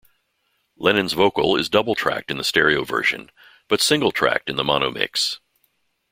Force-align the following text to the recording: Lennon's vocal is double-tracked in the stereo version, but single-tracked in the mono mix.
Lennon's 0.77 1.13
vocal 1.13 1.55
is 1.55 1.69
double-tracked 1.69 2.31
in 2.31 2.37
the 2.39 2.43
stereo 2.43 2.83
version, 2.83 3.29
but 3.67 3.81
single-tracked 3.81 4.49
in 4.49 4.55
the 4.55 4.63
mono 4.63 4.89
mix. 4.89 5.39